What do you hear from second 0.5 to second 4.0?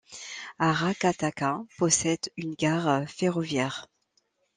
Aracataca possède une gare ferroviaire.